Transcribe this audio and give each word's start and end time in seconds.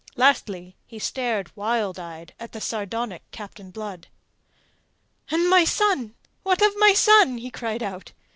Lastly, 0.15 0.75
he 0.87 0.97
stared 0.97 1.55
wild 1.55 1.99
eyed 1.99 2.33
at 2.39 2.53
the 2.53 2.59
sardonic 2.59 3.21
Captain 3.29 3.69
Blood. 3.69 4.07
"And 5.29 5.47
my 5.47 5.63
son? 5.63 6.15
What 6.41 6.63
of 6.63 6.73
my 6.77 6.95
son?" 6.95 7.37
he 7.37 7.51
cried 7.51 7.83
out. 7.83 8.11